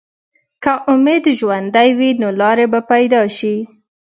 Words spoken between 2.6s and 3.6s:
به پیدا شي.